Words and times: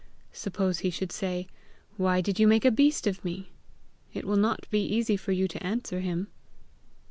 Suppose 0.33 0.79
he 0.79 0.89
should 0.89 1.11
say, 1.11 1.45
'Why 1.95 2.21
did 2.21 2.39
you 2.39 2.47
make 2.47 2.65
a 2.65 2.71
beast 2.71 3.05
of 3.05 3.23
me?'! 3.23 3.51
It 4.15 4.25
will 4.25 4.35
not 4.35 4.67
be 4.71 4.81
easy 4.83 5.15
for 5.15 5.31
you 5.31 5.47
to 5.49 5.63
answer 5.63 5.99
him!" 5.99 6.27